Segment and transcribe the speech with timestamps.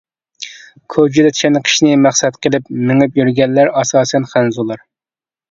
[0.93, 4.85] كوچىدا چېنىقىشنى مەقسەت قىلىپ، مېڭىپ يۈرگەنلەر ئاساسەن خەنزۇلار.